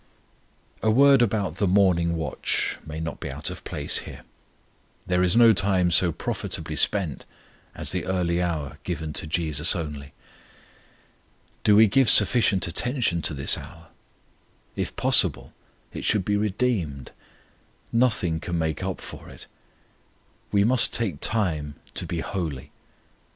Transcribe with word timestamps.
A 0.81 0.89
word 0.89 1.21
about 1.21 1.57
the 1.57 1.67
morning 1.67 2.15
watch 2.15 2.79
may 2.83 2.99
not 2.99 3.19
be 3.19 3.29
out 3.29 3.51
of 3.51 3.63
place 3.63 3.99
here. 3.99 4.23
There 5.05 5.21
is 5.21 5.35
no 5.37 5.53
time 5.53 5.91
so 5.91 6.11
profitably 6.11 6.75
spent 6.75 7.23
as 7.75 7.91
the 7.91 8.05
early 8.07 8.41
hour 8.41 8.79
given 8.83 9.13
to 9.13 9.27
JESUS 9.27 9.75
only. 9.75 10.13
Do 11.63 11.75
we 11.75 11.85
give 11.85 12.09
sufficient 12.09 12.67
attention 12.67 13.21
to 13.21 13.35
this 13.35 13.59
hour? 13.59 13.89
If 14.75 14.95
possible, 14.95 15.53
it 15.93 16.03
should 16.03 16.25
be 16.25 16.35
redeemed; 16.35 17.11
nothing 17.93 18.39
can 18.39 18.57
make 18.57 18.81
up 18.81 19.01
for 19.01 19.29
it. 19.29 19.45
We 20.51 20.63
must 20.63 20.91
take 20.93 21.19
time 21.19 21.75
to 21.93 22.07
be 22.07 22.21
holy! 22.21 22.71